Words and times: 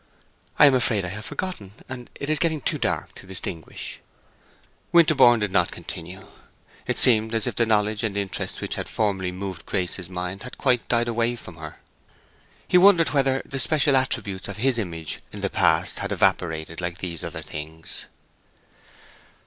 "I 0.57 0.65
am 0.65 0.73
afraid 0.73 1.05
I 1.05 1.09
have 1.09 1.25
forgotten, 1.25 1.73
and 1.87 2.09
it 2.15 2.27
is 2.27 2.39
getting 2.39 2.59
too 2.59 2.79
dark 2.79 3.13
to 3.13 3.27
distinguish." 3.27 3.99
Winterborne 4.91 5.41
did 5.41 5.51
not 5.51 5.69
continue. 5.69 6.25
It 6.87 6.97
seemed 6.97 7.35
as 7.35 7.45
if 7.45 7.53
the 7.55 7.67
knowledge 7.67 8.03
and 8.03 8.17
interest 8.17 8.61
which 8.61 8.73
had 8.73 8.89
formerly 8.89 9.31
moved 9.31 9.67
Grace's 9.67 10.09
mind 10.09 10.41
had 10.41 10.57
quite 10.57 10.87
died 10.87 11.07
away 11.07 11.35
from 11.35 11.57
her. 11.57 11.77
He 12.67 12.79
wondered 12.79 13.11
whether 13.11 13.43
the 13.45 13.59
special 13.59 13.95
attributes 13.95 14.47
of 14.47 14.57
his 14.57 14.79
image 14.79 15.19
in 15.31 15.41
the 15.41 15.51
past 15.51 15.99
had 15.99 16.11
evaporated 16.11 16.81
like 16.81 16.97
these 16.97 17.23
other 17.23 17.43
things. 17.43 18.07